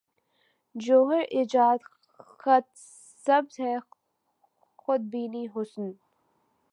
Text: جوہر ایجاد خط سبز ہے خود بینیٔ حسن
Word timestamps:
جوہر 0.75 1.21
ایجاد 1.37 1.79
خط 2.39 2.67
سبز 3.25 3.59
ہے 3.59 3.75
خود 4.81 5.01
بینیٔ 5.11 5.43
حسن 5.55 5.89